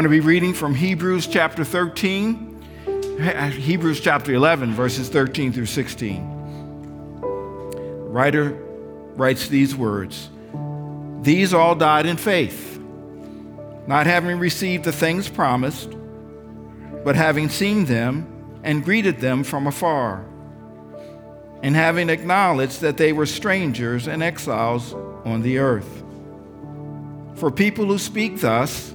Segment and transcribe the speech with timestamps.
[0.00, 2.64] Going to be reading from Hebrews chapter 13,
[3.20, 7.20] uh, Hebrews chapter 11, verses 13 through 16.
[7.20, 7.26] The
[8.08, 8.52] writer
[9.14, 10.30] writes these words
[11.20, 12.80] These all died in faith,
[13.86, 15.90] not having received the things promised,
[17.04, 20.24] but having seen them and greeted them from afar,
[21.62, 24.94] and having acknowledged that they were strangers and exiles
[25.26, 26.02] on the earth.
[27.34, 28.94] For people who speak thus,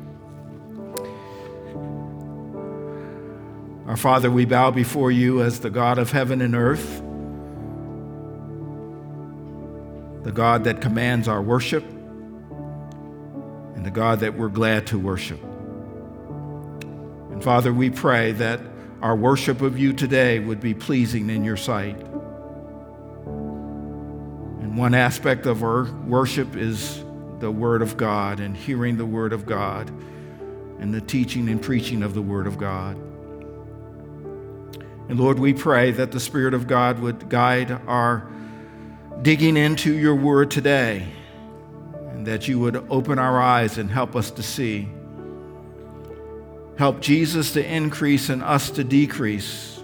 [3.91, 7.01] Our Father, we bow before you as the God of heaven and earth,
[10.23, 11.83] the God that commands our worship,
[13.75, 15.43] and the God that we're glad to worship.
[17.31, 18.61] And Father, we pray that
[19.01, 21.99] our worship of you today would be pleasing in your sight.
[24.61, 27.03] And one aspect of our worship is
[27.39, 29.89] the Word of God and hearing the Word of God
[30.79, 33.10] and the teaching and preaching of the Word of God.
[35.11, 38.31] And Lord, we pray that the Spirit of God would guide our
[39.21, 41.05] digging into your word today,
[42.11, 44.87] and that you would open our eyes and help us to see.
[46.77, 49.83] Help Jesus to increase and us to decrease.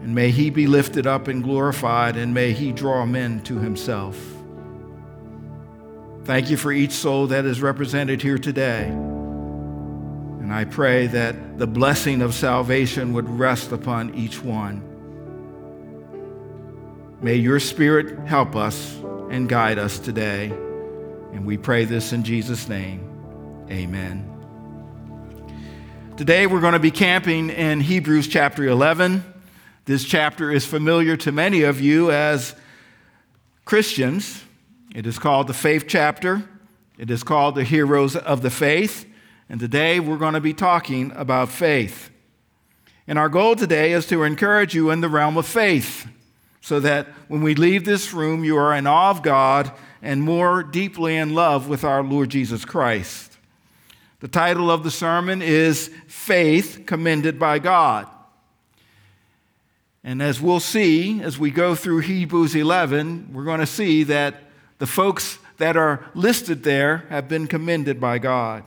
[0.00, 4.20] And may he be lifted up and glorified, and may he draw men to himself.
[6.24, 8.92] Thank you for each soul that is represented here today.
[10.54, 14.84] I pray that the blessing of salvation would rest upon each one.
[17.20, 18.94] May your Spirit help us
[19.30, 20.50] and guide us today.
[21.32, 23.66] And we pray this in Jesus' name.
[23.68, 24.30] Amen.
[26.16, 29.24] Today we're going to be camping in Hebrews chapter 11.
[29.86, 32.54] This chapter is familiar to many of you as
[33.64, 34.44] Christians.
[34.94, 36.48] It is called the faith chapter,
[36.96, 39.10] it is called the heroes of the faith.
[39.48, 42.10] And today we're going to be talking about faith.
[43.06, 46.08] And our goal today is to encourage you in the realm of faith
[46.62, 50.62] so that when we leave this room, you are in awe of God and more
[50.62, 53.36] deeply in love with our Lord Jesus Christ.
[54.20, 58.08] The title of the sermon is Faith Commended by God.
[60.02, 64.44] And as we'll see as we go through Hebrews 11, we're going to see that
[64.78, 68.64] the folks that are listed there have been commended by God.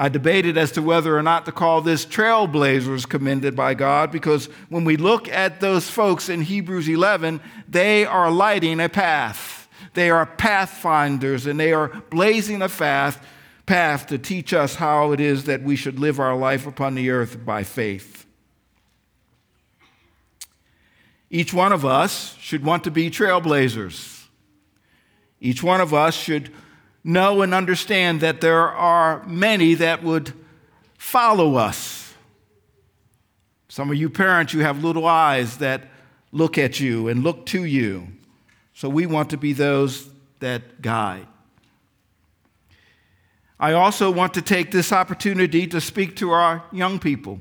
[0.00, 4.46] I debated as to whether or not to call this trailblazers commended by God because
[4.70, 7.38] when we look at those folks in Hebrews 11,
[7.68, 9.68] they are lighting a path.
[9.92, 13.22] They are pathfinders and they are blazing a path,
[13.66, 17.10] path to teach us how it is that we should live our life upon the
[17.10, 18.24] earth by faith.
[21.28, 24.24] Each one of us should want to be trailblazers.
[25.42, 26.50] Each one of us should
[27.02, 30.32] know and understand that there are many that would
[30.98, 32.12] follow us.
[33.68, 35.84] Some of you parents, you have little eyes that
[36.32, 38.08] look at you and look to you.
[38.74, 40.08] So we want to be those
[40.40, 41.26] that guide.
[43.58, 47.40] I also want to take this opportunity to speak to our young people.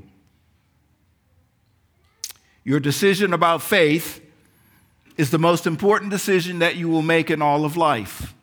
[2.64, 4.22] Your decision about faith
[5.18, 8.34] is the most important decision that you will make in all of life.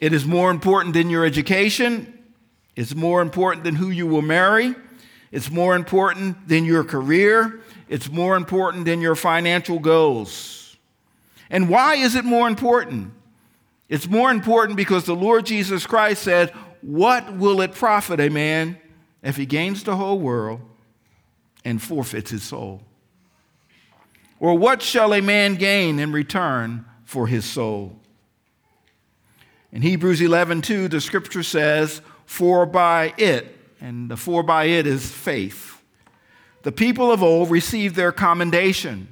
[0.00, 2.12] It is more important than your education.
[2.74, 4.74] It's more important than who you will marry.
[5.32, 7.60] It's more important than your career.
[7.88, 10.76] It's more important than your financial goals.
[11.48, 13.12] And why is it more important?
[13.88, 16.50] It's more important because the Lord Jesus Christ said,
[16.82, 18.78] What will it profit a man
[19.22, 20.60] if he gains the whole world
[21.64, 22.82] and forfeits his soul?
[24.38, 27.98] Or what shall a man gain in return for his soul?
[29.76, 34.86] In Hebrews 11, 2, the scripture says, For by it, and the for by it
[34.86, 35.82] is faith,
[36.62, 39.06] the people of old received their commendation.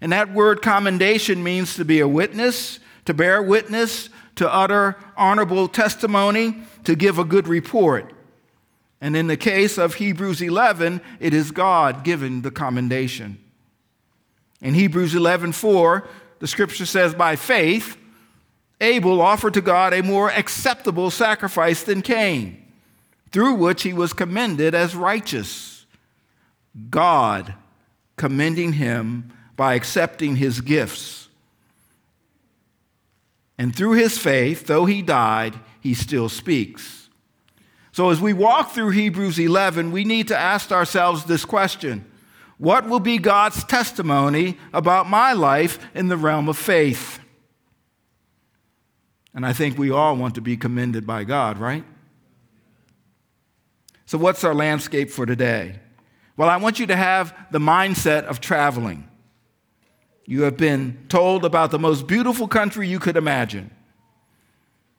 [0.00, 5.66] And that word commendation means to be a witness, to bear witness, to utter honorable
[5.66, 8.12] testimony, to give a good report.
[9.00, 13.42] And in the case of Hebrews 11, it is God giving the commendation.
[14.60, 16.06] In Hebrews 11, 4,
[16.38, 17.96] the scripture says, By faith,
[18.84, 22.64] Abel offered to God a more acceptable sacrifice than Cain,
[23.30, 25.86] through which he was commended as righteous.
[26.90, 27.54] God
[28.16, 31.28] commending him by accepting his gifts.
[33.56, 37.08] And through his faith, though he died, he still speaks.
[37.92, 42.04] So as we walk through Hebrews 11, we need to ask ourselves this question
[42.58, 47.20] What will be God's testimony about my life in the realm of faith?
[49.34, 51.84] And I think we all want to be commended by God, right?
[54.06, 55.80] So, what's our landscape for today?
[56.36, 59.08] Well, I want you to have the mindset of traveling.
[60.26, 63.70] You have been told about the most beautiful country you could imagine.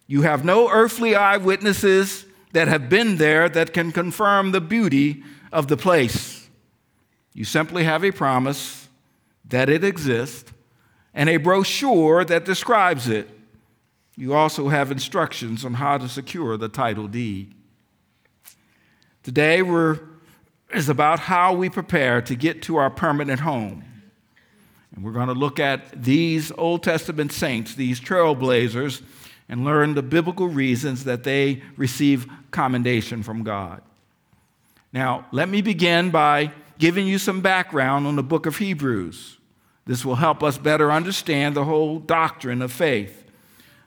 [0.07, 5.67] You have no earthly eyewitnesses that have been there that can confirm the beauty of
[5.67, 6.47] the place.
[7.33, 8.87] You simply have a promise
[9.49, 10.51] that it exists
[11.13, 13.29] and a brochure that describes it.
[14.15, 17.53] You also have instructions on how to secure the title deed.
[19.23, 19.99] Today we're,
[20.73, 23.83] is about how we prepare to get to our permanent home.
[24.95, 29.01] And we're going to look at these Old Testament saints, these trailblazers,
[29.49, 33.81] and learn the biblical reasons that they receive commendation from God.
[34.93, 39.37] Now, let me begin by giving you some background on the book of Hebrews.
[39.85, 43.24] This will help us better understand the whole doctrine of faith.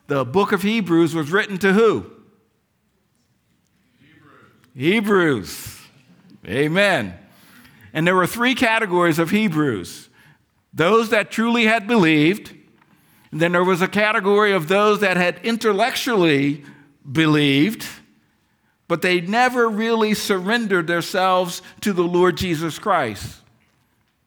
[0.08, 2.10] The book of Hebrews was written to who?
[4.74, 4.74] Hebrews.
[4.74, 5.78] Hebrews.
[6.46, 7.14] Amen.
[7.92, 10.08] And there were three categories of Hebrews
[10.72, 12.54] those that truly had believed,
[13.32, 16.64] and then there was a category of those that had intellectually
[17.10, 17.86] believed,
[18.86, 23.40] but they never really surrendered themselves to the Lord Jesus Christ.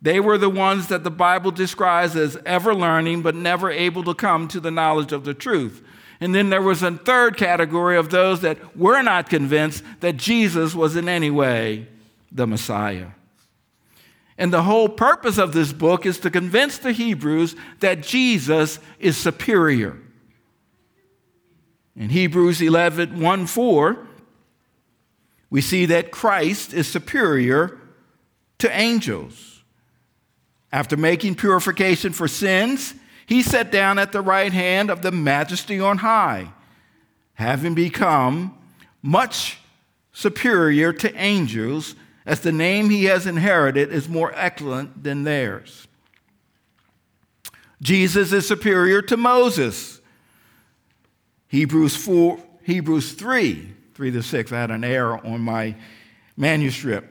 [0.01, 4.15] They were the ones that the Bible describes as ever learning, but never able to
[4.15, 5.83] come to the knowledge of the truth.
[6.19, 10.73] And then there was a third category of those that were not convinced that Jesus
[10.73, 11.87] was in any way
[12.31, 13.09] the Messiah.
[14.37, 19.17] And the whole purpose of this book is to convince the Hebrews that Jesus is
[19.17, 19.99] superior.
[21.95, 24.07] In Hebrews 11 1 4,
[25.51, 27.77] we see that Christ is superior
[28.59, 29.50] to angels.
[30.71, 32.93] After making purification for sins,
[33.25, 36.51] he sat down at the right hand of the majesty on high,
[37.33, 38.57] having become
[39.01, 39.59] much
[40.13, 41.95] superior to angels,
[42.25, 45.87] as the name he has inherited is more excellent than theirs.
[47.81, 49.99] Jesus is superior to Moses.
[51.47, 54.51] Hebrews 4, Hebrews 3, 3 to 6.
[54.51, 55.75] I had an error on my
[56.37, 57.10] manuscript.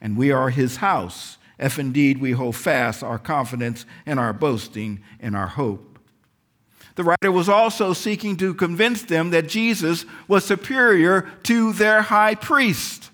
[0.00, 5.00] and we are his house, if indeed we hold fast our confidence and our boasting
[5.20, 5.98] and our hope.
[6.96, 12.34] The writer was also seeking to convince them that Jesus was superior to their high
[12.34, 13.10] priest.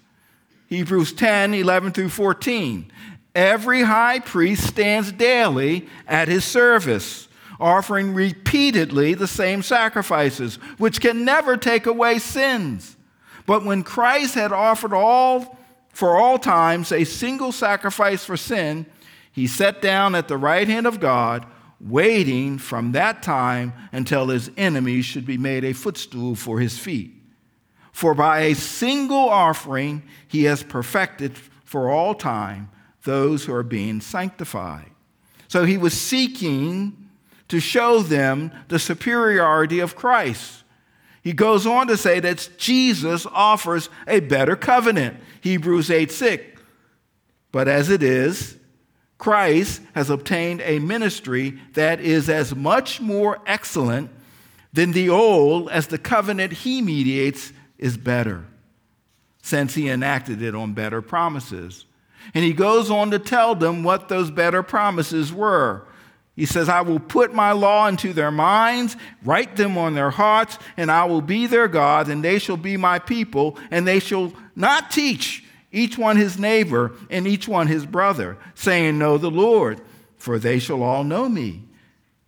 [0.68, 2.90] Hebrews 10 11 through 14.
[3.34, 7.28] Every high priest stands daily at his service,
[7.61, 12.96] offering repeatedly the same sacrifices, which can never take away sins.
[13.44, 15.55] But when Christ had offered all
[15.96, 18.84] for all times a single sacrifice for sin,
[19.32, 21.46] he sat down at the right hand of God,
[21.80, 27.14] waiting from that time until his enemies should be made a footstool for his feet.
[27.92, 32.68] For by a single offering he has perfected for all time
[33.04, 34.90] those who are being sanctified.
[35.48, 37.08] So he was seeking
[37.48, 40.62] to show them the superiority of Christ.
[41.26, 45.16] He goes on to say that Jesus offers a better covenant.
[45.40, 46.61] Hebrews 8 6.
[47.50, 48.56] But as it is,
[49.18, 54.09] Christ has obtained a ministry that is as much more excellent
[54.73, 58.45] than the old as the covenant he mediates is better,
[59.42, 61.87] since he enacted it on better promises.
[62.35, 65.88] And he goes on to tell them what those better promises were.
[66.37, 70.59] He says, I will put my law into their minds, write them on their hearts,
[70.76, 74.35] and I will be their God, and they shall be my people, and they shall
[74.55, 79.81] not teach each one his neighbor and each one his brother, saying, Know the Lord,
[80.19, 81.64] for they shall all know me,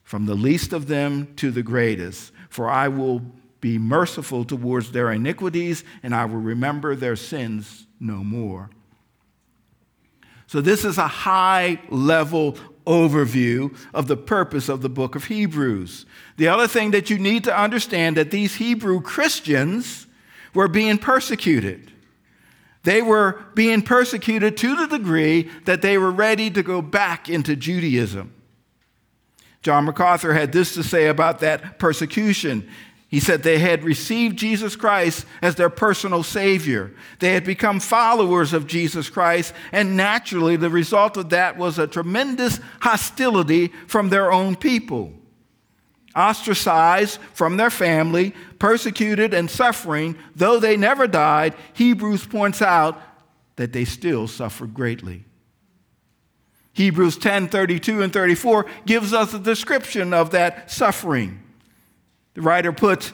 [0.04, 2.32] from the least of them to the greatest.
[2.48, 3.20] For I will
[3.60, 8.70] be merciful towards their iniquities, and I will remember their sins no more.
[10.46, 12.56] So, this is a high level
[12.88, 16.06] overview of the purpose of the book of Hebrews.
[16.38, 20.06] The other thing that you need to understand that these Hebrew Christians
[20.54, 21.92] were being persecuted.
[22.84, 27.54] They were being persecuted to the degree that they were ready to go back into
[27.54, 28.32] Judaism.
[29.62, 32.68] John MacArthur had this to say about that persecution.
[33.08, 36.92] He said they had received Jesus Christ as their personal Savior.
[37.20, 41.86] They had become followers of Jesus Christ, and naturally, the result of that was a
[41.86, 45.14] tremendous hostility from their own people.
[46.14, 53.00] Ostracized from their family, persecuted and suffering, though they never died, Hebrews points out
[53.56, 55.24] that they still suffered greatly.
[56.74, 61.42] Hebrews 10 32 and 34 gives us a description of that suffering.
[62.38, 63.12] The writer puts,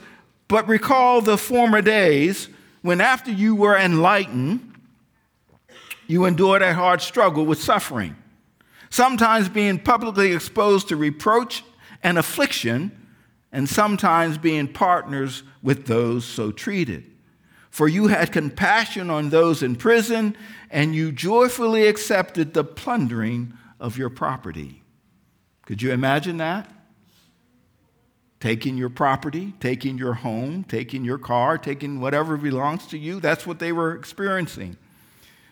[0.49, 2.51] But recall the former days
[2.83, 4.75] when, after you were enlightened,
[6.07, 8.17] you endured a hard struggle with suffering,
[8.91, 11.65] sometimes being publicly exposed to reproach
[12.03, 12.93] and affliction,
[13.51, 17.11] and sometimes being partners with those so treated.
[17.71, 20.37] For you had compassion on those in prison,
[20.69, 24.83] and you joyfully accepted the plundering of your property.
[25.65, 26.71] Could you imagine that?
[28.41, 33.21] Taking your property, taking your home, taking your car, taking whatever belongs to you.
[33.21, 34.77] That's what they were experiencing.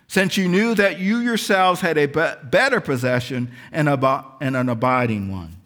[0.09, 5.57] Since you knew that you yourselves had a better possession and, an abiding one.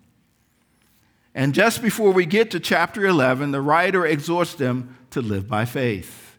[1.34, 5.64] And just before we get to chapter 11, the writer exhorts them to live by
[5.64, 6.36] faith.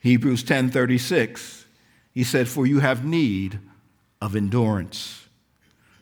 [0.00, 1.64] Hebrews 10:36.
[2.12, 3.58] He said, "For you have need
[4.20, 5.25] of endurance."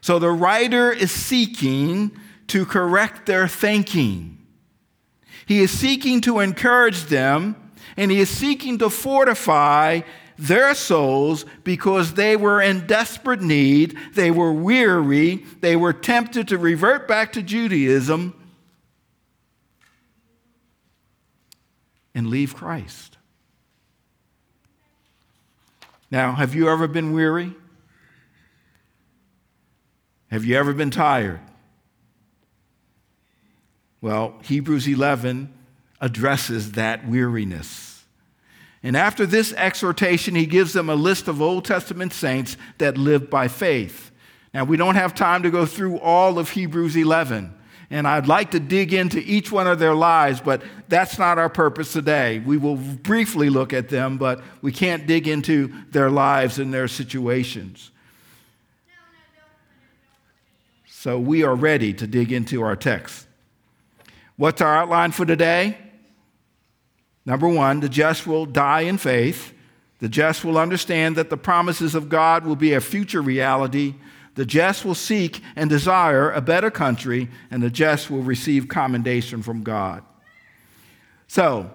[0.00, 2.12] So the writer is seeking
[2.48, 4.38] to correct their thinking.
[5.46, 7.56] He is seeking to encourage them,
[7.96, 10.00] and he is seeking to fortify
[10.38, 16.56] their souls because they were in desperate need, they were weary, they were tempted to
[16.56, 18.34] revert back to Judaism
[22.14, 23.18] and leave Christ.
[26.10, 27.54] Now, have you ever been weary?
[30.30, 31.40] Have you ever been tired?
[34.00, 35.52] Well, Hebrews 11
[36.00, 38.04] addresses that weariness.
[38.82, 43.28] And after this exhortation, he gives them a list of Old Testament saints that lived
[43.28, 44.10] by faith.
[44.54, 47.54] Now, we don't have time to go through all of Hebrews 11,
[47.90, 51.50] and I'd like to dig into each one of their lives, but that's not our
[51.50, 52.38] purpose today.
[52.38, 56.88] We will briefly look at them, but we can't dig into their lives and their
[56.88, 57.90] situations.
[61.00, 63.26] So we are ready to dig into our text.
[64.36, 65.78] What's our outline for today?
[67.24, 69.54] Number one, the just will die in faith.
[70.00, 73.94] The just will understand that the promises of God will be a future reality.
[74.34, 79.40] The just will seek and desire a better country, and the just will receive commendation
[79.40, 80.04] from God.
[81.28, 81.70] So,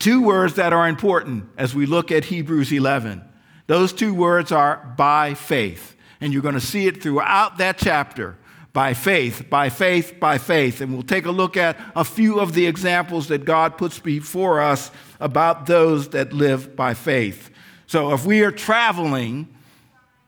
[0.00, 3.22] two words that are important as we look at Hebrews 11.
[3.68, 5.95] Those two words are by faith.
[6.20, 8.36] And you're going to see it throughout that chapter
[8.72, 10.80] by faith, by faith, by faith.
[10.80, 14.60] And we'll take a look at a few of the examples that God puts before
[14.60, 17.50] us about those that live by faith.
[17.86, 19.48] So if we are traveling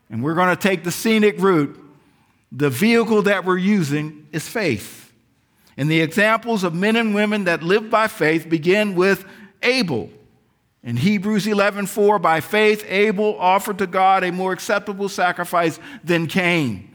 [0.09, 1.79] and we're going to take the scenic route,
[2.51, 5.13] the vehicle that we're using is faith.
[5.77, 9.25] And the examples of men and women that live by faith begin with
[9.61, 10.09] Abel.
[10.83, 16.89] In Hebrews 11:4, by faith Abel offered to God a more acceptable sacrifice than Cain.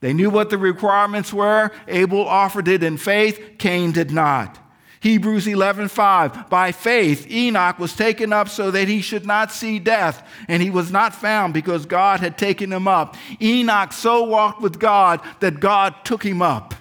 [0.00, 1.70] They knew what the requirements were.
[1.88, 4.58] Abel offered it in faith, Cain did not.
[5.00, 10.22] Hebrews 11:5 By faith Enoch was taken up so that he should not see death
[10.48, 13.16] and he was not found because God had taken him up.
[13.40, 16.74] Enoch so walked with God that God took him up.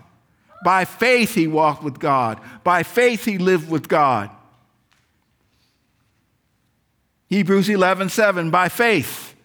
[0.65, 2.39] By faith he walked with God.
[2.63, 4.31] By faith he lived with God.
[7.27, 9.35] Hebrews 11, 7, by faith.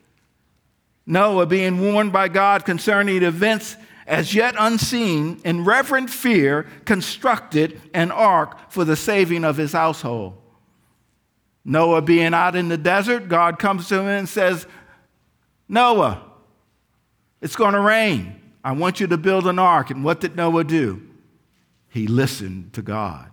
[1.05, 8.11] Noah, being warned by God concerning events as yet unseen, in reverent fear, constructed an
[8.11, 10.35] ark for the saving of his household.
[11.65, 14.67] Noah being out in the desert, God comes to him and says,
[15.69, 16.23] Noah,
[17.41, 18.41] it's going to rain.
[18.65, 19.91] I want you to build an ark.
[19.91, 21.03] And what did Noah do?
[21.89, 23.31] He listened to God.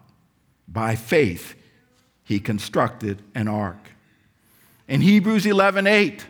[0.67, 1.55] By faith,
[2.23, 3.91] he constructed an ark.
[4.89, 6.25] In Hebrews 11 8,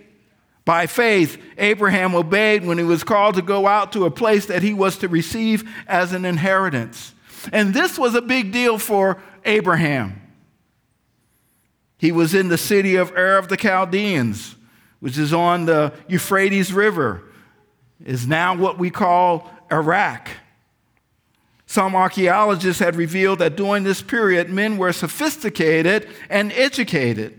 [0.66, 4.62] by faith, Abraham obeyed when he was called to go out to a place that
[4.62, 7.16] he was to receive as an inheritance.
[7.54, 10.22] And this was a big deal for Abraham.
[11.98, 14.56] He was in the city of Ur of the Chaldeans,
[15.00, 17.24] which is on the Euphrates River,
[18.06, 20.30] is now what we call Iraq.
[21.66, 27.39] Some archaeologists had revealed that during this period, men were sophisticated and educated.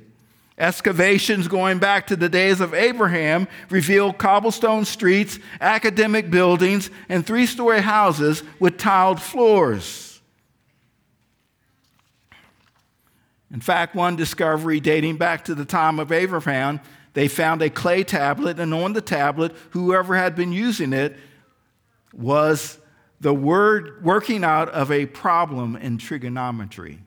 [0.60, 7.46] Excavations going back to the days of Abraham reveal cobblestone streets, academic buildings, and three
[7.46, 10.20] story houses with tiled floors.
[13.50, 16.80] In fact, one discovery dating back to the time of Abraham,
[17.14, 21.16] they found a clay tablet, and on the tablet, whoever had been using it
[22.12, 22.78] was
[23.18, 27.00] the word working out of a problem in trigonometry.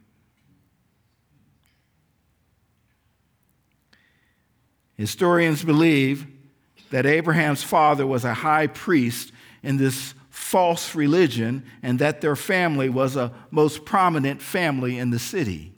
[5.03, 6.25] Historians believe
[6.89, 12.87] that Abraham's father was a high priest in this false religion and that their family
[12.87, 15.73] was a most prominent family in the city.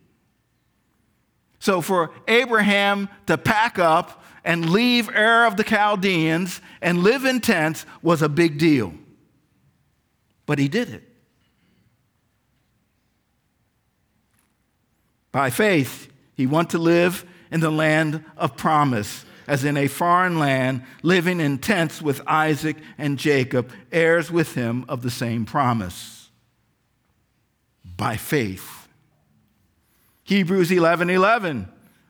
[1.57, 7.41] So for Abraham to pack up and leave Ur of the Chaldeans and live in
[7.41, 8.93] tents was a big deal.
[10.45, 11.03] But he did it.
[15.31, 20.39] By faith, he went to live in the land of promise, as in a foreign
[20.39, 26.29] land, living in tents with Isaac and Jacob, heirs with him of the same promise.
[27.97, 28.87] By faith.
[30.23, 31.69] Hebrews 11 11.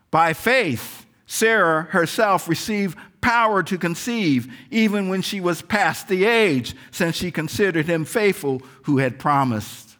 [0.09, 6.75] By faith, Sarah herself received power to conceive, even when she was past the age,
[6.91, 9.97] since she considered him faithful who had promised.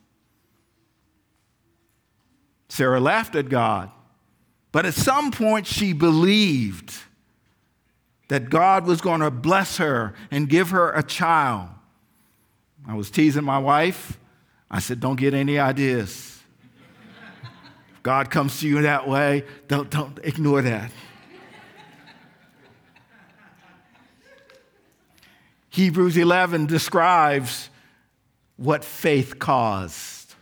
[2.69, 3.89] Sarah laughed at God
[4.75, 6.93] but at some point, she believed
[8.27, 11.69] that God was going to bless her and give her a child.
[12.85, 14.19] I was teasing my wife.
[14.69, 16.43] I said, Don't get any ideas.
[17.93, 20.91] if God comes to you that way, don't, don't ignore that.
[25.69, 27.69] Hebrews 11 describes
[28.57, 30.35] what faith caused.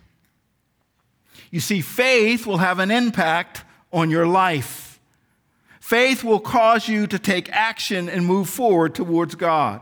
[1.51, 3.63] You see, faith will have an impact
[3.93, 4.99] on your life.
[5.79, 9.81] Faith will cause you to take action and move forward towards God.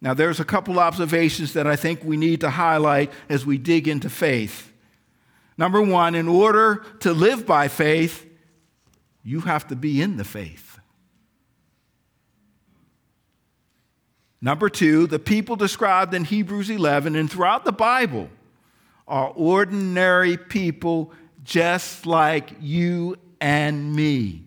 [0.00, 3.88] Now, there's a couple observations that I think we need to highlight as we dig
[3.88, 4.72] into faith.
[5.56, 8.26] Number one, in order to live by faith,
[9.22, 10.78] you have to be in the faith.
[14.42, 18.28] Number two, the people described in Hebrews 11 and throughout the Bible
[19.08, 21.12] are ordinary people
[21.44, 24.42] just like you and me.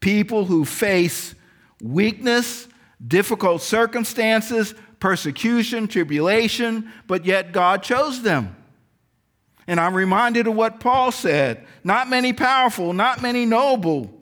[0.00, 1.34] People who face
[1.82, 2.68] weakness,
[3.06, 8.56] difficult circumstances, persecution, tribulation, but yet God chose them.
[9.66, 14.12] And I'm reminded of what Paul said not many powerful, not many noble,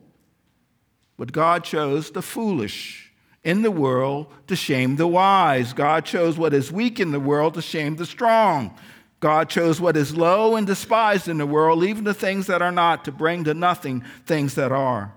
[1.19, 5.73] but God chose the foolish in the world to shame the wise.
[5.73, 8.75] God chose what is weak in the world to shame the strong.
[9.21, 12.73] God chose what is low and despised in the world, even the things that are
[12.73, 15.15] not, to bring to nothing things that are.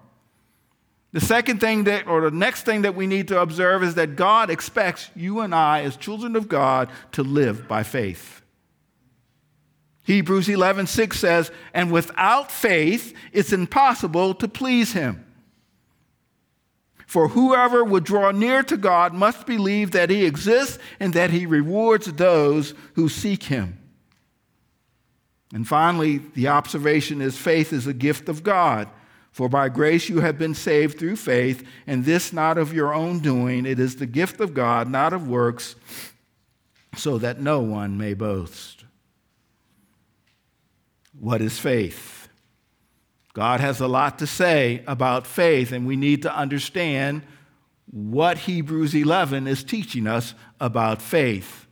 [1.13, 4.15] The second thing that, or the next thing that we need to observe is that
[4.15, 8.41] God expects you and I, as children of God, to live by faith.
[10.01, 15.25] Hebrews 11, 6 says, And without faith, it's impossible to please him.
[17.05, 21.45] For whoever would draw near to God must believe that he exists and that he
[21.45, 23.77] rewards those who seek him.
[25.53, 28.89] And finally, the observation is faith is a gift of God.
[29.31, 33.19] For by grace you have been saved through faith, and this not of your own
[33.19, 33.65] doing.
[33.65, 35.75] It is the gift of God, not of works,
[36.95, 38.83] so that no one may boast.
[41.19, 42.27] What is faith?
[43.33, 47.23] God has a lot to say about faith, and we need to understand
[47.89, 51.62] what Hebrews 11 is teaching us about faith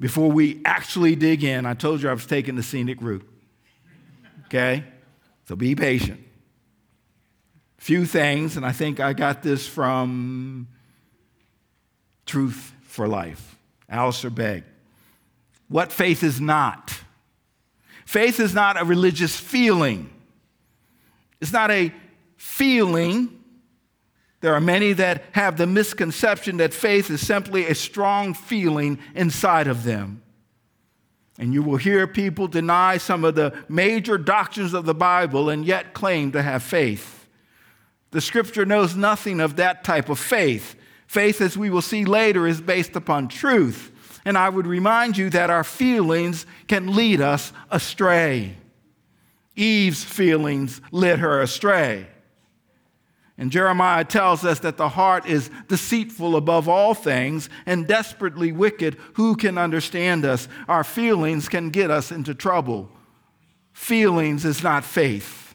[0.00, 3.28] before we actually dig in, I told you I was taking the scenic route.
[4.46, 4.82] Okay?
[5.46, 6.20] So be patient.
[7.76, 10.68] Few things, and I think I got this from
[12.24, 13.58] Truth for Life.
[13.88, 14.64] Alistair Begg.
[15.68, 16.98] What faith is not.
[18.06, 20.10] Faith is not a religious feeling.
[21.40, 21.92] It's not a
[22.36, 23.39] feeling.
[24.40, 29.66] There are many that have the misconception that faith is simply a strong feeling inside
[29.66, 30.22] of them.
[31.38, 35.64] And you will hear people deny some of the major doctrines of the Bible and
[35.64, 37.26] yet claim to have faith.
[38.10, 40.74] The scripture knows nothing of that type of faith.
[41.06, 43.92] Faith, as we will see later, is based upon truth.
[44.24, 48.56] And I would remind you that our feelings can lead us astray.
[49.56, 52.06] Eve's feelings led her astray.
[53.40, 58.98] And Jeremiah tells us that the heart is deceitful above all things and desperately wicked.
[59.14, 60.46] Who can understand us?
[60.68, 62.90] Our feelings can get us into trouble.
[63.72, 65.54] Feelings is not faith.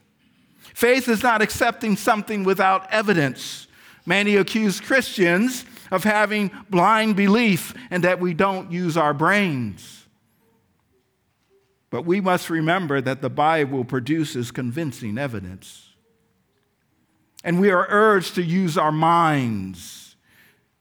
[0.74, 3.68] Faith is not accepting something without evidence.
[4.04, 10.08] Many accuse Christians of having blind belief and that we don't use our brains.
[11.92, 15.85] But we must remember that the Bible produces convincing evidence
[17.46, 20.16] and we are urged to use our minds.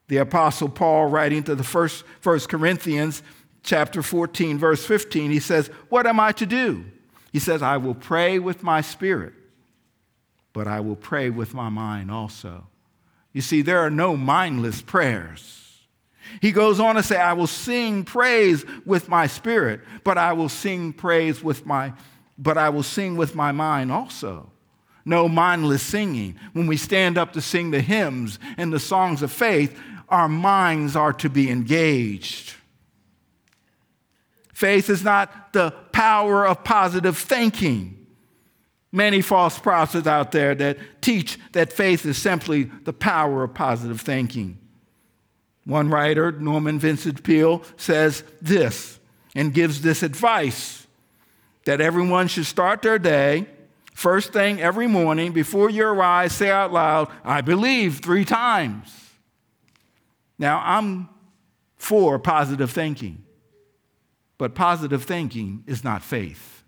[0.08, 3.22] The apostle Paul writing to the first, first Corinthians
[3.62, 6.86] chapter 14 verse 15 he says, "What am I to do?"
[7.32, 9.34] He says, "I will pray with my spirit,
[10.52, 12.66] but I will pray with my mind also."
[13.32, 15.60] You see, there are no mindless prayers.
[16.40, 20.48] He goes on to say, I will sing praise with my spirit, but I will
[20.48, 21.92] sing praise with my,
[22.38, 24.50] but I will sing with my mind also
[25.04, 26.38] no mindless singing.
[26.52, 30.96] When we stand up to sing the hymns and the songs of faith, our minds
[30.96, 32.54] are to be engaged.
[34.52, 38.06] Faith is not the power of positive thinking.
[38.92, 44.00] Many false prophets out there that teach that faith is simply the power of positive
[44.00, 44.58] thinking.
[45.64, 49.00] One writer, Norman Vincent Peale, says this
[49.34, 50.86] and gives this advice
[51.64, 53.46] that everyone should start their day
[53.94, 58.92] First thing every morning before you arise, say out loud, I believe three times.
[60.36, 61.08] Now, I'm
[61.76, 63.24] for positive thinking,
[64.36, 66.64] but positive thinking is not faith.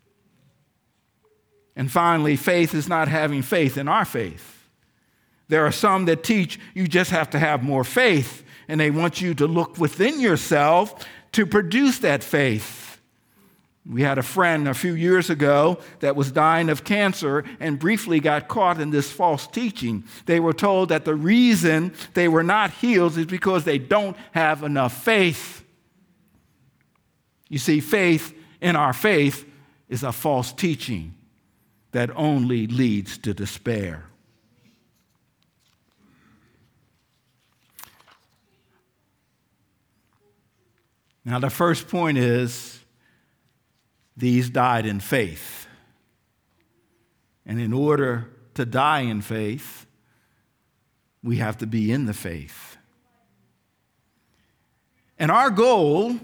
[1.75, 4.69] And finally, faith is not having faith in our faith.
[5.49, 9.21] There are some that teach you just have to have more faith, and they want
[9.21, 12.86] you to look within yourself to produce that faith.
[13.88, 18.18] We had a friend a few years ago that was dying of cancer and briefly
[18.18, 20.03] got caught in this false teaching.
[20.27, 24.64] They were told that the reason they were not healed is because they don't have
[24.64, 25.64] enough faith.
[27.49, 29.49] You see, faith in our faith
[29.88, 31.14] is a false teaching
[31.92, 34.07] that only leads to despair.
[41.25, 42.76] Now, the first point is
[44.16, 45.66] these died in faith.
[47.44, 49.87] And in order to die in faith,
[51.22, 52.76] we have to be in the faith.
[55.18, 56.16] And our goal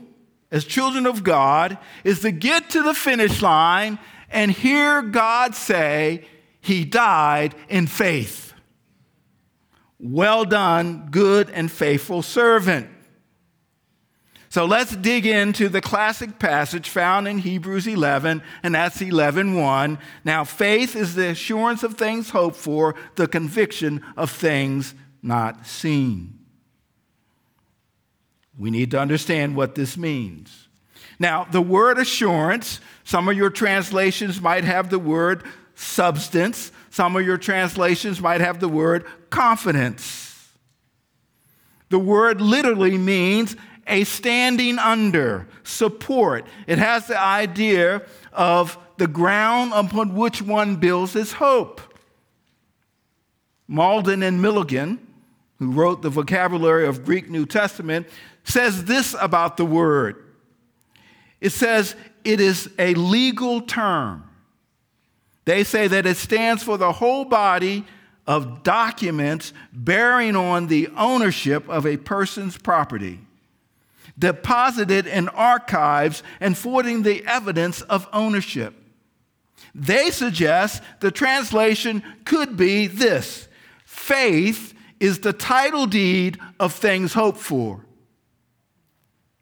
[0.50, 3.98] as children of God is to get to the finish line
[4.30, 6.24] and hear God say,
[6.60, 8.52] He died in faith.
[9.98, 12.88] Well done, good and faithful servant.
[14.52, 19.98] So let's dig into the classic passage found in Hebrews 11, and that's 11:1.
[20.26, 26.38] Now, faith is the assurance of things hoped for, the conviction of things not seen.
[28.58, 30.68] We need to understand what this means.
[31.18, 35.44] Now, the word assurance, some of your translations might have the word
[35.76, 40.28] substance, some of your translations might have the word confidence.
[41.88, 46.46] The word literally means a standing under, support.
[46.66, 51.80] It has the idea of the ground upon which one builds his hope.
[53.66, 55.04] Moulton and Milligan,
[55.58, 58.06] who wrote the vocabulary of Greek New Testament,
[58.44, 60.24] says this about the word.
[61.40, 64.28] It says it is a legal term.
[65.44, 67.84] They say that it stands for the whole body
[68.26, 73.18] of documents bearing on the ownership of a person's property
[74.18, 78.74] deposited in archives and forwarding the evidence of ownership.
[79.74, 83.48] They suggest the translation could be this
[83.84, 87.84] faith is the title deed of things hoped for.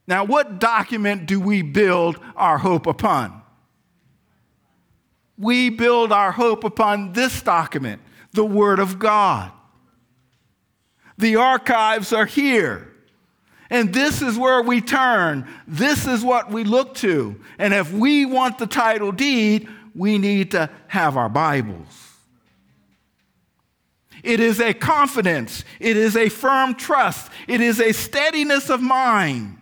[0.07, 3.43] Now, what document do we build our hope upon?
[5.39, 8.03] We build our hope upon this document,
[8.33, 9.53] the Word of God.
[11.17, 12.90] The archives are here.
[13.71, 15.47] And this is where we turn.
[15.67, 17.41] This is what we look to.
[17.59, 22.09] And if we want the title deed, we need to have our Bibles.
[24.23, 29.57] It is a confidence, it is a firm trust, it is a steadiness of mind.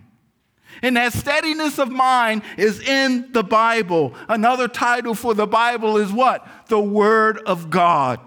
[0.82, 4.14] And that steadiness of mind is in the Bible.
[4.28, 6.46] Another title for the Bible is what?
[6.68, 8.20] The Word of God.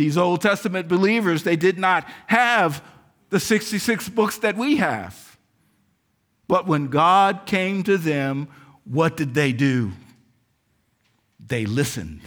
[0.00, 2.82] These Old Testament believers, they did not have
[3.28, 5.36] the 66 books that we have.
[6.48, 8.48] But when God came to them,
[8.84, 9.92] what did they do?
[11.38, 12.22] They listened.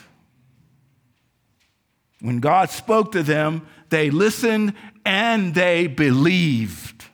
[2.21, 7.05] When God spoke to them, they listened and they believed.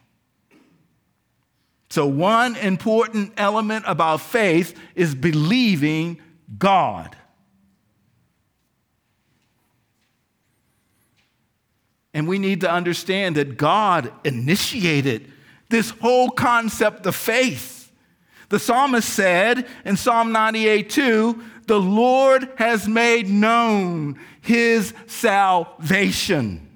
[1.90, 6.20] So, one important element about faith is believing
[6.58, 7.16] God.
[12.20, 15.32] And we need to understand that God initiated
[15.70, 17.94] this whole concept of faith.
[18.50, 26.68] The psalmist said in Psalm 98 2, the Lord has made known his salvation.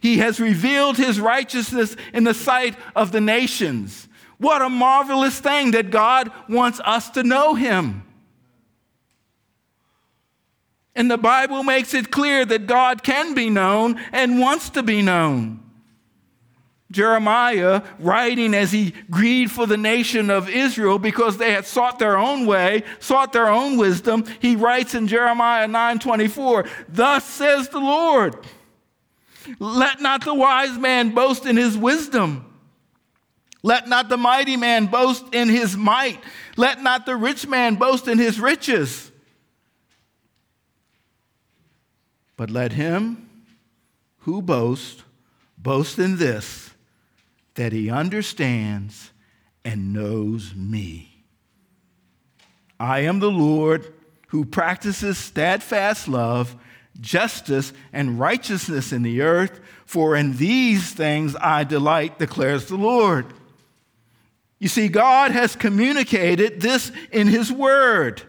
[0.00, 4.08] He has revealed his righteousness in the sight of the nations.
[4.38, 8.02] What a marvelous thing that God wants us to know him.
[10.98, 15.00] And the Bible makes it clear that God can be known and wants to be
[15.00, 15.60] known.
[16.90, 22.18] Jeremiah, writing as he grieved for the nation of Israel because they had sought their
[22.18, 28.34] own way, sought their own wisdom, he writes in Jeremiah 9:24, "Thus says the Lord,
[29.60, 32.44] let not the wise man boast in his wisdom,
[33.62, 36.18] let not the mighty man boast in his might,
[36.56, 39.12] let not the rich man boast in his riches."
[42.38, 43.28] But let him
[44.18, 45.02] who boasts
[45.58, 46.70] boast in this,
[47.56, 49.10] that he understands
[49.64, 51.24] and knows me.
[52.78, 53.92] I am the Lord
[54.28, 56.54] who practices steadfast love,
[57.00, 63.26] justice, and righteousness in the earth, for in these things I delight, declares the Lord.
[64.60, 68.22] You see, God has communicated this in His Word.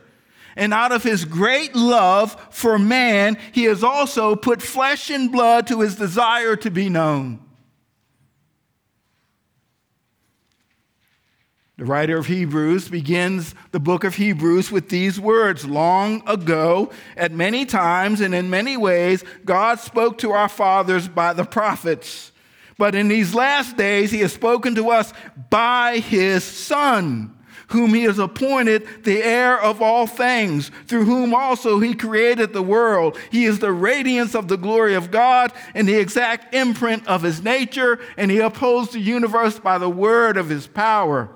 [0.60, 5.67] And out of his great love for man, he has also put flesh and blood
[5.67, 7.39] to his desire to be known.
[11.78, 17.32] The writer of Hebrews begins the book of Hebrews with these words Long ago, at
[17.32, 22.34] many times and in many ways, God spoke to our fathers by the prophets.
[22.78, 25.13] But in these last days, he has spoken to us
[25.50, 27.38] by his Son
[27.70, 32.62] whom he has appointed the heir of all things, through whom also he created the
[32.62, 33.18] world.
[33.32, 37.44] He is the radiance of the glory of God and the exact imprint of his
[37.44, 41.30] nature, and he upholds the universe by the word of his power.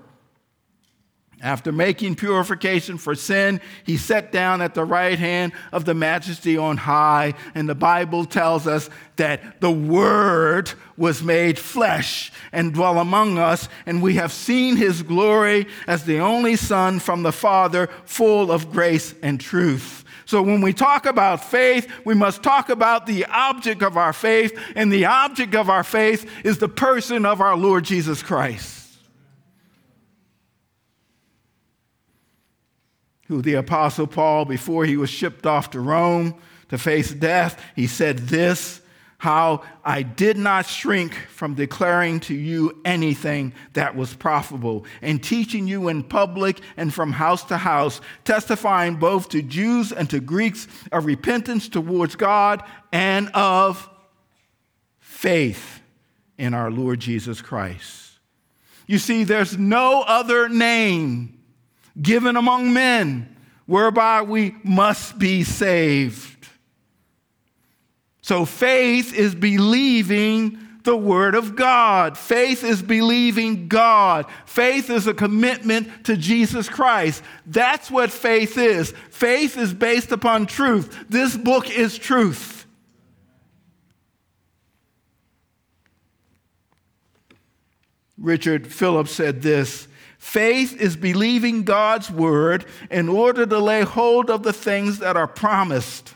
[1.44, 6.56] After making purification for sin, he sat down at the right hand of the majesty
[6.56, 7.34] on high.
[7.54, 13.68] And the Bible tells us that the Word was made flesh and dwell among us,
[13.86, 18.72] and we have seen his glory as the only Son from the Father, full of
[18.72, 20.06] grace and truth.
[20.26, 24.58] So when we talk about faith, we must talk about the object of our faith,
[24.78, 28.83] and the object of our faith is the person of our Lord Jesus Christ.
[33.28, 36.36] Who the Apostle Paul, before he was shipped off to Rome
[36.70, 38.82] to face death, he said this
[39.24, 45.66] how I did not shrink from declaring to you anything that was profitable, and teaching
[45.66, 50.68] you in public and from house to house, testifying both to Jews and to Greeks
[50.92, 53.90] of repentance towards God and of
[55.00, 55.80] faith
[56.38, 58.20] in our Lord Jesus Christ.
[58.88, 61.40] You see, there's no other name
[62.02, 66.48] given among men whereby we must be saved.
[68.22, 72.18] So faith is believing the Word of God.
[72.18, 74.26] Faith is believing God.
[74.46, 77.24] Faith is a commitment to Jesus Christ.
[77.46, 78.94] That's what faith is.
[79.10, 81.06] Faith is based upon truth.
[81.10, 82.66] This book is truth.
[88.18, 89.88] Richard Phillips said this
[90.24, 95.28] Faith is believing God's word in order to lay hold of the things that are
[95.28, 96.16] promised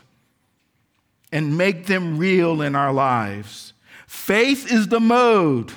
[1.30, 3.74] and make them real in our lives.
[4.06, 5.72] Faith is the mode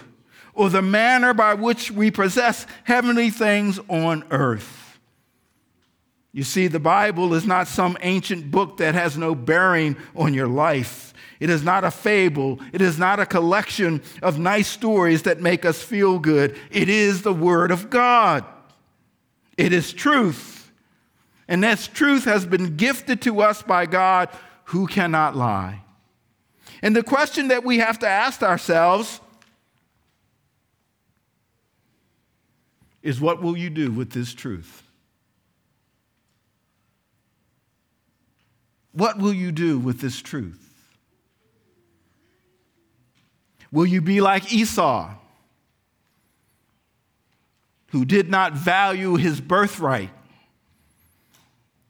[0.53, 4.90] or the manner by which we possess heavenly things on earth.
[6.33, 10.47] You see, the Bible is not some ancient book that has no bearing on your
[10.47, 11.13] life.
[11.41, 12.59] It is not a fable.
[12.71, 16.57] It is not a collection of nice stories that make us feel good.
[16.69, 18.45] It is the Word of God.
[19.57, 20.71] It is truth.
[21.47, 24.29] And this truth has been gifted to us by God
[24.65, 25.81] who cannot lie.
[26.81, 29.19] And the question that we have to ask ourselves
[33.03, 34.83] is what will you do with this truth?
[38.93, 40.57] What will you do with this truth?
[43.71, 45.13] Will you be like Esau,
[47.87, 50.09] who did not value his birthright?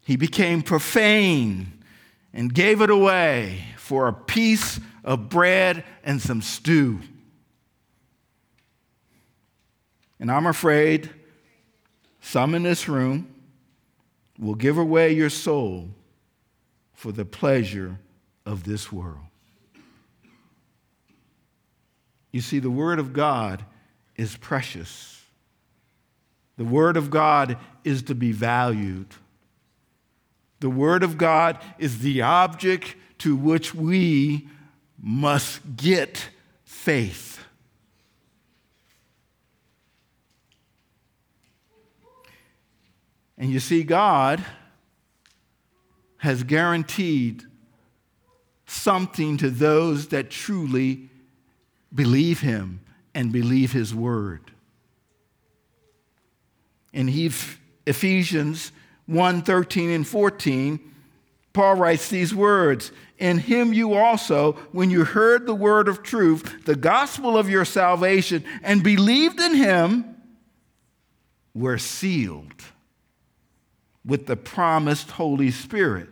[0.06, 1.84] He became profane
[2.34, 7.00] and gave it away for a piece of bread and some stew.
[10.20, 11.10] And I'm afraid
[12.22, 13.28] some in this room
[14.38, 15.90] will give away your soul
[17.02, 17.98] for the pleasure
[18.46, 19.26] of this world.
[22.32, 23.66] You see, the Word of God
[24.18, 25.20] is precious.
[26.58, 29.08] The Word of God is to be valued.
[30.60, 34.48] The Word of God is the object to which we
[35.02, 36.30] must get
[36.66, 37.44] faith.
[43.40, 44.46] And you see, God
[46.22, 47.44] has guaranteed
[48.68, 51.10] something to those that truly
[51.94, 52.82] believe Him
[53.16, 54.52] and believe His Word.
[56.94, 57.08] In
[57.88, 58.72] Ephesians
[59.08, 60.80] 1 13 and 14,
[61.54, 66.66] Paul writes these words In him you also, when you heard the word of truth,
[66.66, 70.06] the gospel of your salvation, and believed in him,
[71.56, 72.64] were sealed
[74.06, 76.10] with the promised Holy Spirit,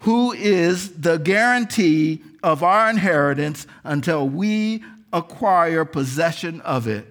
[0.00, 4.82] who is the guarantee of our inheritance until we
[5.12, 7.06] acquire possession of it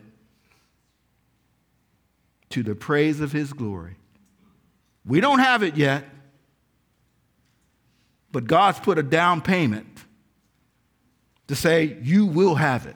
[2.50, 3.96] to the praise of his glory.
[5.06, 6.04] We don't have it yet
[8.32, 9.88] but God's put a down payment
[11.48, 12.96] to say, you will have it.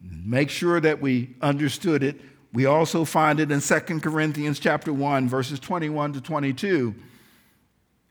[0.00, 2.20] Make sure that we understood it.
[2.54, 6.94] We also find it in 2 Corinthians chapter 1, verses 21 to 22.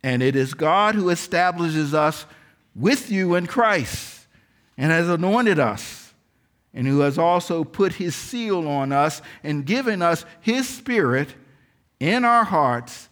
[0.03, 2.25] And it is God who establishes us
[2.75, 4.27] with you in Christ
[4.77, 6.13] and has anointed us,
[6.73, 11.29] and who has also put his seal on us and given us his spirit
[12.01, 13.07] in our hearts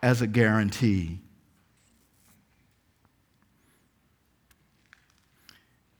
[0.00, 1.18] as a guarantee.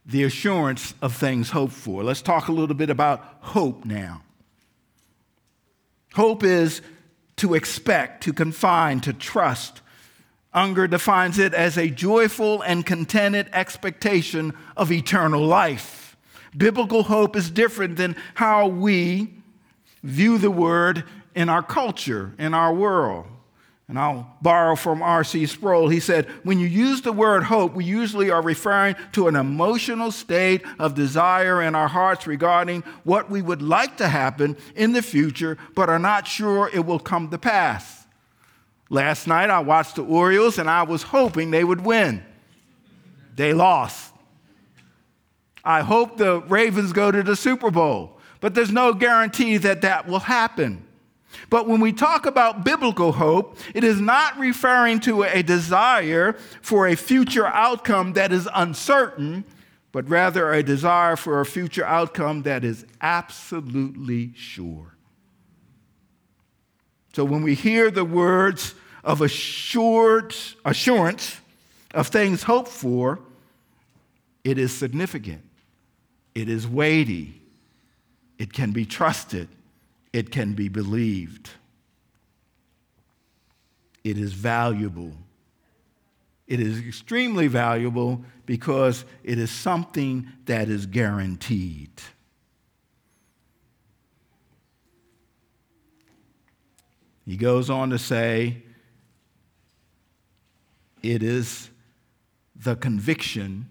[0.07, 2.05] The assurance of things hoped for.
[2.05, 4.23] Let's talk a little bit about hope now.
[6.15, 6.81] Hope is
[7.37, 9.81] to expect, to confine, to trust.
[10.53, 16.17] Unger defines it as a joyful and contented expectation of eternal life.
[16.57, 19.35] Biblical hope is different than how we
[20.03, 23.27] view the word in our culture, in our world.
[23.89, 25.47] And I'll borrow from R.C.
[25.47, 25.89] Sproul.
[25.89, 30.13] He said, When you use the word hope, we usually are referring to an emotional
[30.13, 35.01] state of desire in our hearts regarding what we would like to happen in the
[35.01, 38.07] future, but are not sure it will come to pass.
[38.91, 42.23] Last night, I watched the Orioles and I was hoping they would win.
[43.37, 44.13] They lost.
[45.65, 50.07] I hope the Ravens go to the Super Bowl, but there's no guarantee that that
[50.07, 50.85] will happen.
[51.51, 56.87] But when we talk about biblical hope, it is not referring to a desire for
[56.87, 59.45] a future outcome that is uncertain,
[59.91, 64.95] but rather a desire for a future outcome that is absolutely sure.
[67.15, 70.35] So when we hear the words of assured
[70.67, 71.41] assurance
[71.95, 73.21] of things hoped for,
[74.45, 75.43] it is significant.
[76.35, 77.41] It is weighty.
[78.39, 79.49] It can be trusted
[80.13, 81.51] it can be believed.
[84.05, 85.13] It is valuable.
[86.47, 91.91] It is extremely valuable because it is something that is guaranteed.
[97.27, 98.63] He goes on to say,
[101.03, 101.69] it is
[102.57, 103.69] the conviction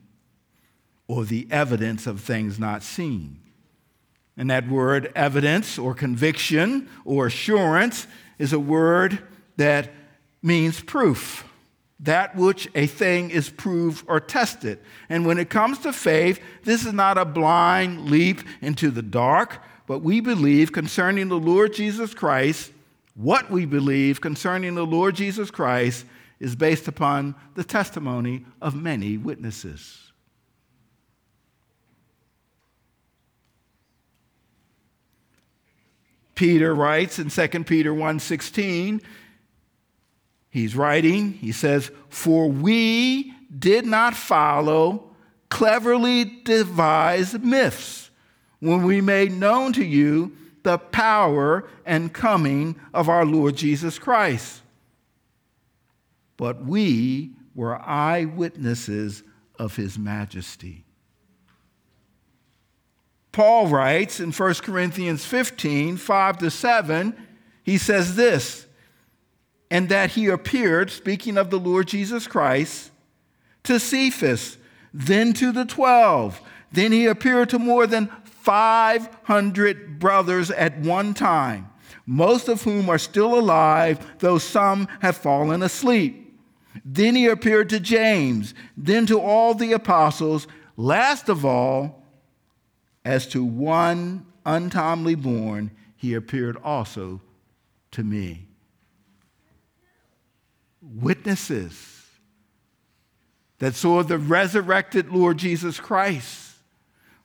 [1.07, 3.39] or the evidence of things not seen.
[4.38, 8.06] And that word evidence or conviction or assurance
[8.38, 9.20] is a word
[9.58, 9.92] that
[10.44, 11.44] means proof.
[12.02, 14.80] That which a thing is proved or tested.
[15.10, 19.64] And when it comes to faith, this is not a blind leap into the dark,
[19.88, 22.72] but we believe concerning the Lord Jesus Christ,
[23.16, 26.06] what we believe concerning the Lord Jesus Christ
[26.40, 30.07] is based upon the testimony of many witnesses.
[36.38, 39.02] Peter writes in 2 Peter 1:16
[40.50, 45.12] he's writing he says for we did not follow
[45.50, 48.12] cleverly devised myths
[48.60, 50.32] when we made known to you
[50.64, 54.62] the power and coming of our Lord Jesus Christ.
[56.36, 59.24] But we were eyewitnesses
[59.58, 60.87] of his majesty
[63.38, 67.16] Paul writes in 1 Corinthians 15, 5 to 7,
[67.64, 68.66] he says this,
[69.70, 72.90] and that he appeared, speaking of the Lord Jesus Christ,
[73.66, 74.58] to Cephas,
[74.92, 76.42] then to the twelve.
[76.72, 81.70] Then he appeared to more than 500 brothers at one time,
[82.08, 86.42] most of whom are still alive, though some have fallen asleep.
[86.84, 90.48] Then he appeared to James, then to all the apostles.
[90.76, 91.97] Last of all,
[93.08, 97.22] as to one untimely born, he appeared also
[97.89, 98.45] to me.
[100.82, 102.05] Witnesses
[103.60, 106.55] that saw the resurrected Lord Jesus Christ.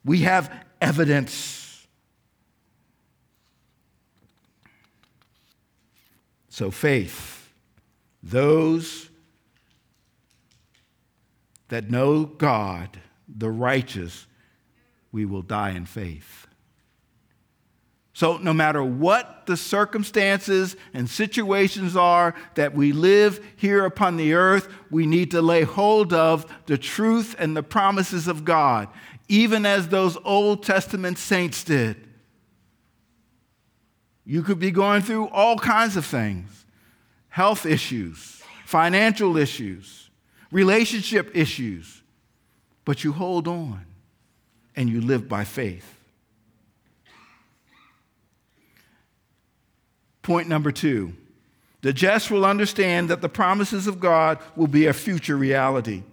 [0.04, 1.84] We have evidence.
[6.48, 7.52] So, faith,
[8.22, 9.10] those
[11.70, 14.26] that know God, the righteous,
[15.12, 16.46] we will die in faith.
[18.14, 24.34] So, no matter what the circumstances and situations are that we live here upon the
[24.34, 28.88] earth, we need to lay hold of the truth and the promises of God,
[29.28, 31.96] even as those Old Testament saints did.
[34.24, 36.66] You could be going through all kinds of things
[37.30, 40.10] health issues, financial issues,
[40.50, 42.02] relationship issues,
[42.84, 43.86] but you hold on
[44.76, 45.98] and you live by faith.
[50.22, 51.14] Point number two
[51.82, 56.04] the just will understand that the promises of God will be a future reality.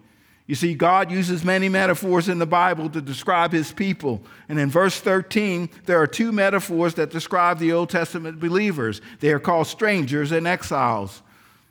[0.48, 4.24] You see, God uses many metaphors in the Bible to describe his people.
[4.50, 9.00] And in verse 13, there are two metaphors that describe the Old Testament believers.
[9.20, 11.22] They are called strangers and exiles.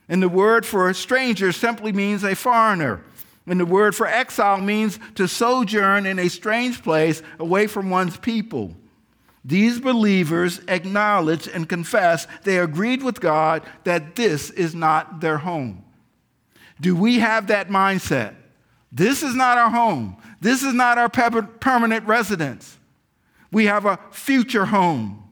[0.09, 3.03] And the word for stranger simply means a foreigner.
[3.49, 8.19] And the word for exile means to sojourn in a strange place away from one's
[8.19, 8.77] people.
[9.45, 15.85] These believers acknowledge and confess they agreed with God that this is not their home.
[16.81, 18.35] Do we have that mindset?
[18.93, 20.17] This is not our home.
[20.41, 22.79] This is not our permanent residence.
[23.51, 25.25] We have a future home.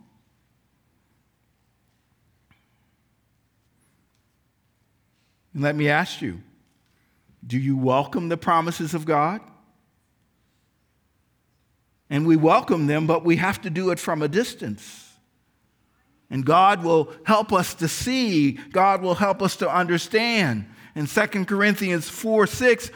[5.52, 6.40] And let me ask you
[7.46, 9.40] do you welcome the promises of God?
[12.10, 15.12] And we welcome them, but we have to do it from a distance.
[16.30, 20.66] And God will help us to see, God will help us to understand.
[20.94, 22.90] In 2 Corinthians 4 6,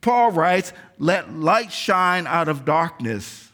[0.00, 3.50] Paul writes, Let light shine out of darkness,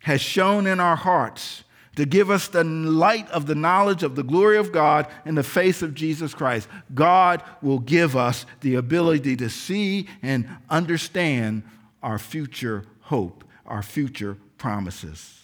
[0.00, 1.64] has shone in our hearts
[1.96, 5.42] to give us the light of the knowledge of the glory of God in the
[5.42, 6.68] face of Jesus Christ.
[6.94, 11.62] God will give us the ability to see and understand
[12.02, 15.36] our future hope, our future promises.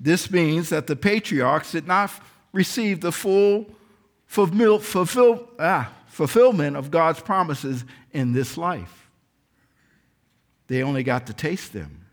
[0.00, 2.10] This means that the patriarchs did not
[2.52, 3.66] receive the full
[4.26, 9.10] fulfill, fulfill, ah, fulfillment of God's promises in this life.
[10.66, 12.05] They only got to taste them.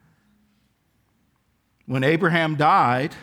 [1.85, 3.13] When Abraham died,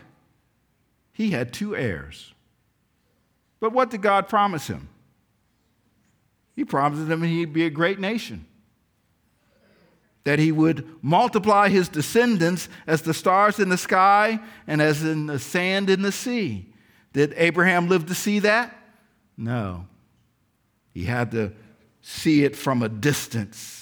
[1.12, 2.34] he had two heirs.
[3.58, 4.88] But what did God promise him?
[6.54, 8.46] He promised him he'd be a great nation,
[10.24, 15.26] that he would multiply his descendants as the stars in the sky and as in
[15.26, 16.66] the sand in the sea.
[17.12, 18.76] Did Abraham live to see that?
[19.36, 19.86] No.
[20.92, 21.52] He had to
[22.02, 23.79] see it from a distance.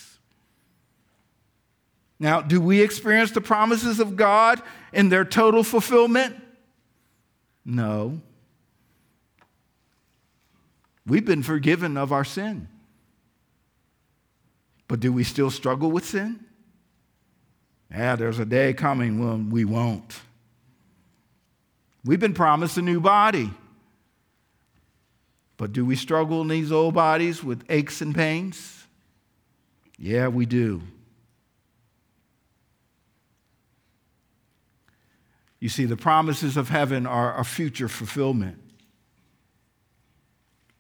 [2.21, 4.61] Now, do we experience the promises of God
[4.93, 6.37] in their total fulfillment?
[7.65, 8.21] No.
[11.07, 12.69] We've been forgiven of our sin.
[14.89, 16.45] But do we still struggle with sin?
[17.91, 20.21] Yeah, there's a day coming when we won't.
[22.05, 23.51] We've been promised a new body.
[25.57, 28.87] But do we struggle in these old bodies with aches and pains?
[29.99, 30.83] Yeah, we do.
[35.61, 38.59] You see, the promises of heaven are a future fulfillment,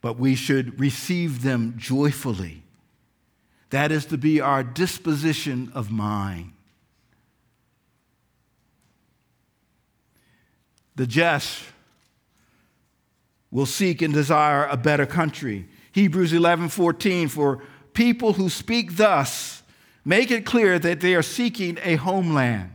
[0.01, 2.62] but we should receive them joyfully.
[3.70, 6.53] That is to be our disposition of mind.
[10.95, 11.62] The just
[13.51, 15.68] will seek and desire a better country.
[15.93, 17.62] Hebrews 11 14, for
[17.93, 19.62] people who speak thus
[20.05, 22.72] make it clear that they are seeking a homeland.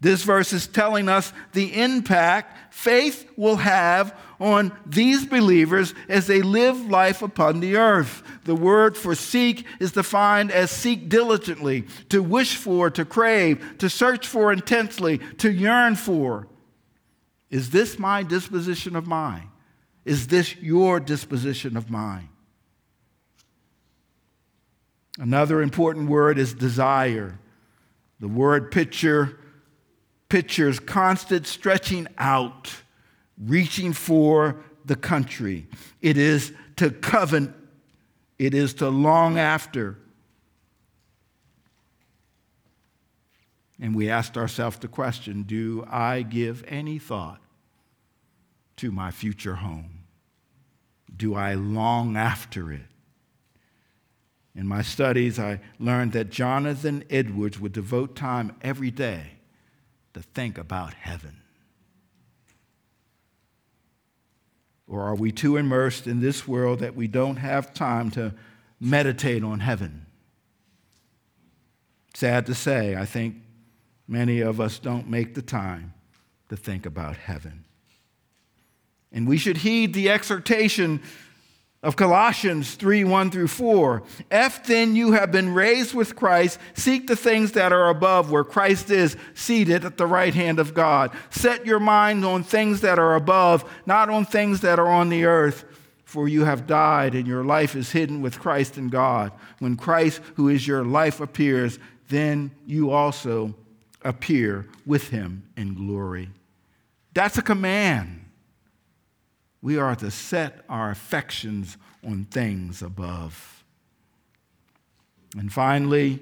[0.00, 6.40] This verse is telling us the impact faith will have on these believers as they
[6.40, 8.22] live life upon the earth.
[8.44, 13.90] The word for seek is defined as seek diligently, to wish for, to crave, to
[13.90, 16.46] search for intensely, to yearn for.
[17.50, 19.48] Is this my disposition of mind?
[20.04, 22.28] Is this your disposition of mind?
[25.18, 27.40] Another important word is desire.
[28.20, 29.37] The word picture
[30.28, 32.70] pictures constant stretching out,
[33.38, 35.66] reaching for the country.
[36.00, 37.50] It is to covet,
[38.38, 39.98] it is to long after.
[43.80, 47.40] And we asked ourselves the question do I give any thought
[48.76, 50.04] to my future home?
[51.16, 52.82] Do I long after it?
[54.54, 59.37] In my studies, I learned that Jonathan Edwards would devote time every day
[60.18, 61.36] to think about heaven.
[64.88, 68.34] Or are we too immersed in this world that we don't have time to
[68.80, 70.06] meditate on heaven?
[72.14, 73.36] Sad to say, I think
[74.08, 75.94] many of us don't make the time
[76.48, 77.64] to think about heaven.
[79.12, 81.00] And we should heed the exhortation
[81.82, 84.02] of Colossians 3 1 through 4.
[84.30, 88.44] If then you have been raised with Christ, seek the things that are above, where
[88.44, 91.12] Christ is seated at the right hand of God.
[91.30, 95.24] Set your mind on things that are above, not on things that are on the
[95.24, 95.64] earth.
[96.04, 99.30] For you have died, and your life is hidden with Christ in God.
[99.58, 103.54] When Christ, who is your life, appears, then you also
[104.02, 106.30] appear with him in glory.
[107.12, 108.24] That's a command.
[109.60, 113.64] We are to set our affections on things above.
[115.36, 116.20] And finally,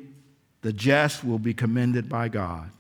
[0.63, 2.71] the just will be commended by God.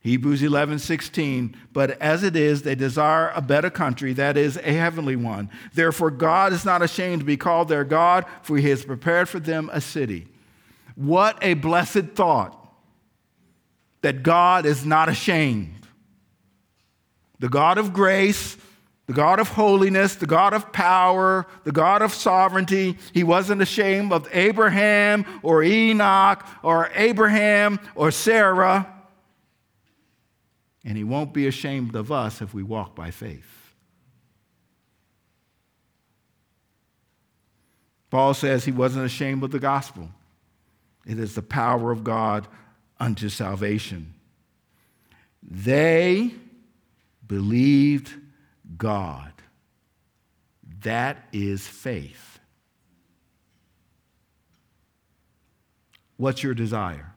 [0.00, 1.56] Hebrews 11, 16.
[1.72, 5.50] But as it is, they desire a better country, that is, a heavenly one.
[5.74, 9.40] Therefore, God is not ashamed to be called their God, for he has prepared for
[9.40, 10.28] them a city.
[10.94, 12.56] What a blessed thought
[14.02, 15.88] that God is not ashamed.
[17.40, 18.56] The God of grace,
[19.06, 22.98] the God of holiness, the God of power, the God of sovereignty.
[23.12, 28.92] He wasn't ashamed of Abraham or Enoch or Abraham or Sarah.
[30.84, 33.74] And he won't be ashamed of us if we walk by faith.
[38.10, 40.10] Paul says he wasn't ashamed of the gospel.
[41.06, 42.48] It is the power of God
[42.98, 44.14] unto salvation.
[45.42, 46.32] They
[47.26, 48.14] believed
[48.76, 49.32] God.
[50.82, 52.38] That is faith.
[56.16, 57.12] What's your desire?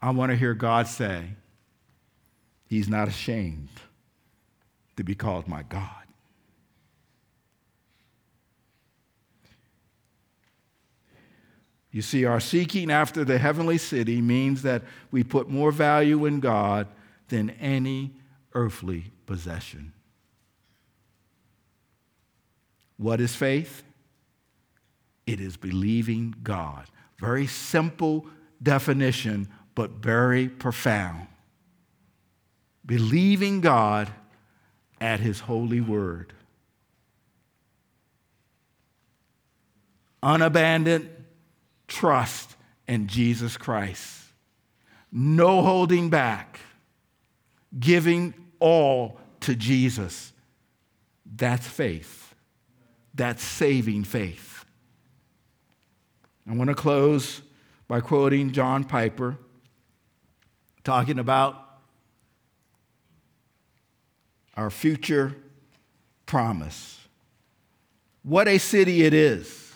[0.00, 1.30] I want to hear God say,
[2.66, 3.68] He's not ashamed
[4.96, 6.02] to be called my God.
[11.90, 16.40] You see, our seeking after the heavenly city means that we put more value in
[16.40, 16.88] God
[17.32, 18.12] than any
[18.52, 19.94] earthly possession.
[22.98, 23.82] What is faith?
[25.26, 26.84] It is believing God.
[27.18, 28.26] Very simple
[28.62, 31.26] definition, but very profound.
[32.84, 34.10] Believing God
[35.00, 36.34] at His holy word.
[40.22, 41.08] Unabandoned
[41.88, 42.56] trust
[42.86, 44.20] in Jesus Christ.
[45.10, 46.60] No holding back
[47.78, 50.32] giving all to Jesus.
[51.36, 52.34] That's faith.
[53.14, 54.64] That's saving faith.
[56.48, 57.42] I want to close
[57.88, 59.36] by quoting John Piper,
[60.82, 61.56] talking about
[64.56, 65.34] our future
[66.26, 66.98] promise.
[68.22, 69.72] What a city it is!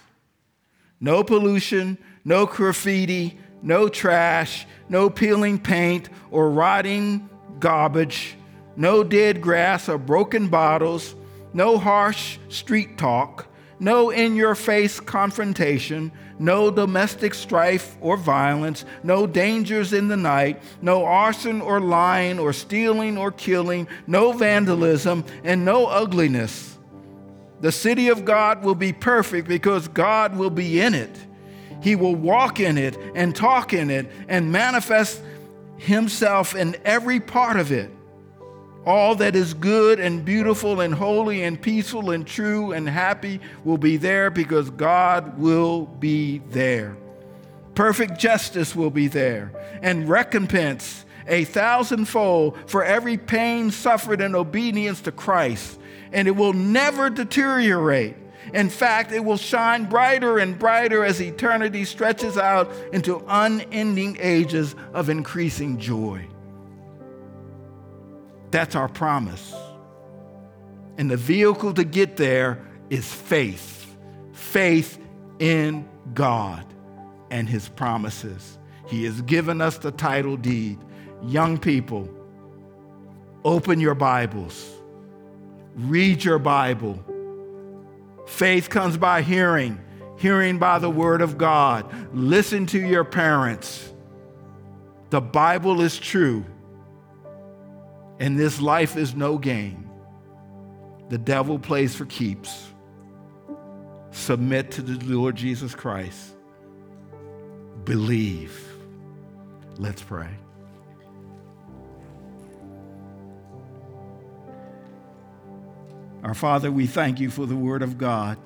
[1.01, 7.29] No pollution, no graffiti, no trash, no peeling paint or rotting
[7.61, 8.37] garbage,
[8.77, 11.15] no dead grass or broken bottles,
[11.53, 13.47] no harsh street talk,
[13.79, 20.63] no in your face confrontation, no domestic strife or violence, no dangers in the night,
[20.83, 26.79] no arson or lying or stealing or killing, no vandalism, and no ugliness.
[27.61, 31.17] The city of God will be perfect because God will be in it.
[31.83, 35.23] He will walk in it and talk in it and manifest
[35.79, 37.91] Himself in every part of it
[38.87, 43.77] all that is good and beautiful and holy and peaceful and true and happy will
[43.77, 46.97] be there because God will be there.
[47.75, 49.51] Perfect justice will be there
[49.83, 55.81] and recompense a thousandfold for every pain suffered in obedience to Christ.
[56.13, 58.15] And it will never deteriorate.
[58.55, 64.75] In fact, it will shine brighter and brighter as eternity stretches out into unending ages
[64.93, 66.27] of increasing joy.
[68.51, 69.55] That's our promise.
[70.99, 73.77] And the vehicle to get there is faith
[74.33, 74.99] faith
[75.39, 76.65] in God
[77.31, 78.59] and His promises.
[78.87, 80.79] He has given us the title deed.
[81.23, 82.09] Young people,
[83.45, 84.71] open your Bibles,
[85.75, 87.03] read your Bible.
[88.27, 89.81] Faith comes by hearing,
[90.19, 91.91] hearing by the Word of God.
[92.15, 93.93] Listen to your parents.
[95.11, 96.45] The Bible is true.
[98.19, 99.89] And this life is no game.
[101.09, 102.69] The devil plays for keeps.
[104.11, 106.35] Submit to the Lord Jesus Christ.
[107.85, 108.59] Believe.
[109.79, 110.31] Let's pray.
[116.27, 118.37] Our Father, we thank you for the Word of God.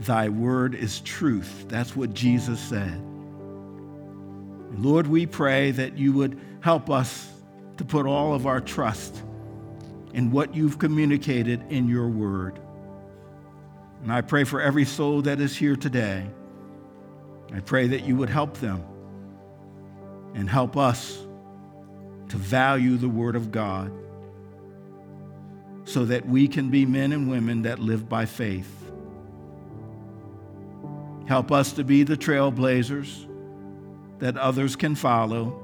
[0.00, 1.64] Thy Word is truth.
[1.68, 3.02] That's what Jesus said.
[4.76, 7.32] Lord, we pray that you would help us
[7.78, 9.22] to put all of our trust
[10.12, 12.60] in what you've communicated in your word.
[14.02, 16.26] And I pray for every soul that is here today.
[17.54, 18.84] I pray that you would help them
[20.34, 21.24] and help us
[22.28, 23.90] to value the Word of God
[25.84, 28.90] so that we can be men and women that live by faith.
[31.26, 33.26] Help us to be the trailblazers
[34.18, 35.58] that others can follow.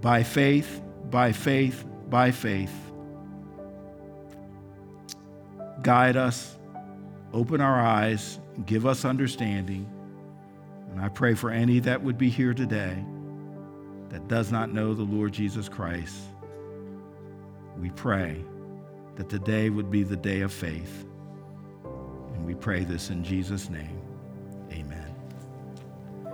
[0.00, 2.72] By faith, by faith, by faith.
[5.82, 6.56] Guide us,
[7.32, 9.86] open our eyes, give us understanding.
[10.90, 13.04] And I pray for any that would be here today
[14.10, 16.16] that does not know the Lord Jesus Christ.
[17.78, 18.44] We pray
[19.16, 21.06] that today would be the day of faith.
[22.34, 24.00] And we pray this in Jesus' name.